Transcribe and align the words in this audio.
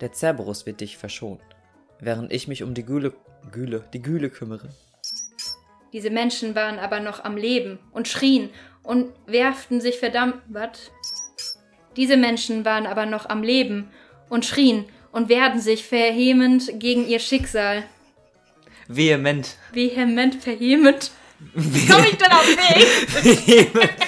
Der 0.00 0.12
Cerberus 0.12 0.64
wird 0.64 0.80
dich 0.80 0.96
verschonen, 0.96 1.40
während 1.98 2.32
ich 2.32 2.46
mich 2.46 2.62
um 2.62 2.72
die 2.72 2.84
Güle, 2.84 3.14
Güle, 3.50 3.84
die 3.92 4.00
Güle 4.00 4.30
kümmere. 4.30 4.68
Diese 5.92 6.10
Menschen 6.10 6.54
waren 6.54 6.78
aber 6.78 7.00
noch 7.00 7.24
am 7.24 7.36
Leben 7.36 7.78
und 7.92 8.06
schrien 8.06 8.50
und 8.84 9.12
werften 9.26 9.80
sich 9.80 9.98
verdammt. 9.98 10.36
Was? 10.46 10.92
Diese 11.96 12.16
Menschen 12.16 12.64
waren 12.64 12.86
aber 12.86 13.06
noch 13.06 13.28
am 13.28 13.42
Leben 13.42 13.90
und 14.28 14.44
schrien 14.44 14.84
und 15.10 15.28
werden 15.28 15.60
sich 15.60 15.90
vehement 15.90 16.78
gegen 16.78 17.08
ihr 17.08 17.18
Schicksal. 17.18 17.82
Vehement. 18.86 19.56
Vehement, 19.72 20.46
vehement. 20.46 21.10
Wie 21.54 21.86
komme 21.86 22.06
ich 22.08 22.16
denn 22.16 22.32
auf 22.32 22.46
Weg? 22.46 23.68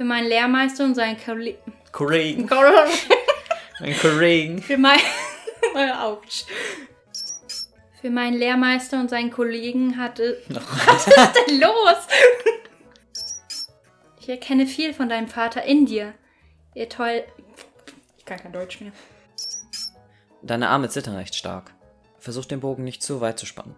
Für 0.00 0.04
meinen 0.04 0.28
Lehrmeister 0.28 0.84
und 0.84 0.94
seinen 0.94 1.22
Kollegen. 1.22 1.74
Kollegen. 1.92 2.48
Mein 3.80 3.98
Kollegen. 3.98 4.62
Für 4.62 4.78
mein. 4.78 4.98
Autsch. 6.00 6.44
Für 8.00 8.08
meinen 8.08 8.38
Lehrmeister 8.38 8.98
und 8.98 9.10
seinen 9.10 9.30
Kollegen 9.30 9.98
hatte. 9.98 10.40
Was 10.48 11.06
ist 11.06 11.16
denn 11.16 11.60
los? 11.60 12.06
Ich 14.20 14.28
erkenne 14.30 14.66
viel 14.66 14.94
von 14.94 15.10
deinem 15.10 15.28
Vater 15.28 15.64
in 15.64 15.84
dir. 15.84 16.14
Ihr 16.74 16.88
toll. 16.88 17.24
Ich 18.16 18.24
kann 18.24 18.38
kein 18.38 18.54
Deutsch 18.54 18.80
mehr. 18.80 18.92
Deine 20.40 20.70
Arme 20.70 20.88
zittern 20.88 21.16
recht 21.16 21.34
stark. 21.34 21.74
Versuch 22.18 22.46
den 22.46 22.60
Bogen 22.60 22.84
nicht 22.84 23.02
zu 23.02 23.20
weit 23.20 23.38
zu 23.38 23.44
spannen. 23.44 23.74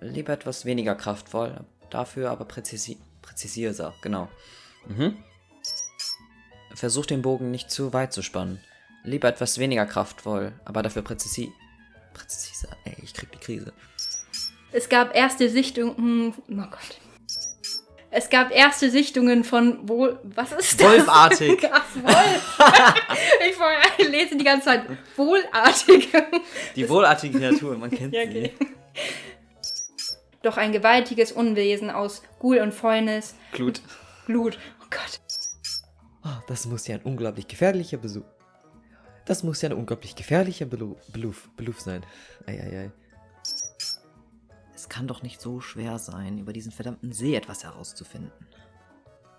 Lieber 0.00 0.34
etwas 0.34 0.66
weniger 0.66 0.94
kraftvoll, 0.94 1.64
dafür 1.88 2.30
aber 2.30 2.44
präzisi 2.44 2.98
präzisierter, 3.22 3.94
genau. 4.02 4.28
Mhm. 4.86 5.16
Versuch 6.82 7.06
den 7.06 7.22
Bogen 7.22 7.52
nicht 7.52 7.70
zu 7.70 7.92
weit 7.92 8.12
zu 8.12 8.22
spannen. 8.22 8.58
Lieber 9.04 9.28
etwas 9.28 9.58
weniger 9.58 9.86
kraftvoll, 9.86 10.52
aber 10.64 10.82
dafür 10.82 11.02
präzisi 11.02 11.52
präziser. 12.12 12.70
Ey, 12.84 12.96
ich 13.04 13.14
krieg 13.14 13.30
die 13.30 13.38
Krise. 13.38 13.72
Es 14.72 14.88
gab 14.88 15.14
erste 15.14 15.48
Sichtungen. 15.48 16.34
Oh 16.50 16.54
Gott. 16.56 16.98
Es 18.10 18.30
gab 18.30 18.50
erste 18.50 18.90
Sichtungen 18.90 19.44
von 19.44 19.88
wohl. 19.88 20.18
Was 20.24 20.50
ist 20.50 20.80
das? 20.80 20.88
Wolfartig. 20.88 21.64
Ach, 21.72 21.84
Wolf. 21.94 22.58
ich 23.98 24.08
lese 24.08 24.36
die 24.36 24.42
ganze 24.42 24.64
Zeit 24.64 24.82
wohlartig. 25.14 26.08
Die 26.74 26.88
wohlartige 26.88 27.38
Kreatur, 27.38 27.78
man 27.78 27.92
kennt 27.92 28.12
Ja, 28.12 28.22
sie. 28.24 28.28
okay. 28.28 28.52
Doch 30.42 30.56
ein 30.56 30.72
gewaltiges 30.72 31.30
Unwesen 31.30 31.90
aus 31.90 32.22
Ghoul 32.40 32.58
und 32.58 32.74
Fäulnis. 32.74 33.36
Glut. 33.52 33.80
Glut. 34.26 34.58
Oh 34.82 34.86
Gott. 34.90 35.20
Oh, 36.24 36.40
das 36.46 36.66
muss 36.66 36.86
ja 36.86 36.96
ein 36.96 37.02
unglaublich 37.02 37.48
gefährlicher 37.48 37.98
Besuch. 37.98 38.24
Das 39.24 39.42
muss 39.42 39.62
ja 39.62 39.70
ein 39.70 39.76
unglaublich 39.76 40.14
gefährlicher 40.14 40.66
Belu 40.66 40.96
Beluf, 41.12 41.50
Beluf 41.56 41.80
sein. 41.80 42.04
Eieiei. 42.46 42.92
Es 44.74 44.88
kann 44.88 45.06
doch 45.06 45.22
nicht 45.22 45.40
so 45.40 45.60
schwer 45.60 45.98
sein, 45.98 46.38
über 46.38 46.52
diesen 46.52 46.72
verdammten 46.72 47.12
See 47.12 47.34
etwas 47.34 47.64
herauszufinden. 47.64 48.32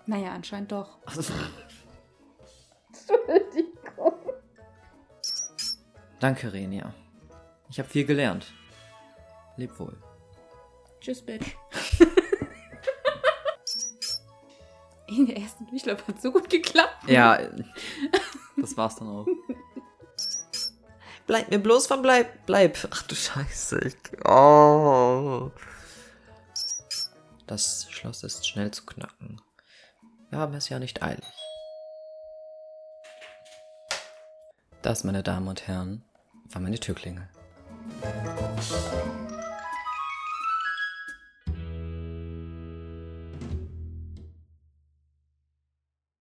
Naja, 0.06 0.34
anscheinend 0.34 0.72
doch. 0.72 1.00
Danke, 6.20 6.54
Renia. 6.54 6.94
Ich 7.70 7.80
habe 7.80 7.90
viel 7.90 8.06
gelernt. 8.06 8.54
Leb 9.58 9.78
wohl. 9.80 9.98
Tschüss, 11.02 11.22
Bitch. 11.22 11.56
In 15.18 15.28
der 15.28 15.38
ersten 15.38 15.68
Durchlauf 15.68 16.08
hat 16.08 16.22
so 16.22 16.32
gut 16.32 16.50
geklappt. 16.50 17.08
Ja, 17.08 17.40
das 18.58 18.76
war's 18.78 18.96
dann 18.96 19.10
auch. 19.10 19.28
Bleib 21.28 21.50
mir 21.52 21.60
bloß 21.60 21.88
von 21.88 22.02
Bleib, 22.02 22.46
bleib. 22.46 22.78
Ach 22.92 23.04
du 23.04 23.16
Scheiße. 23.16 23.94
Oh. 24.26 25.52
Das 27.48 27.88
Schloss 27.92 28.24
ist 28.24 28.48
schnell 28.48 28.72
zu 28.72 28.86
knacken. 28.86 29.40
Wir 30.30 30.40
haben 30.40 30.54
es 30.56 30.70
ja 30.70 30.80
nicht 30.80 31.04
eilig. 31.04 31.24
Das, 34.82 35.04
meine 35.04 35.24
Damen 35.24 35.48
und 35.48 35.68
Herren, 35.68 36.04
war 36.50 36.62
meine 36.62 36.80
Türklinge. 36.80 37.30
Türklingel. 38.02 39.24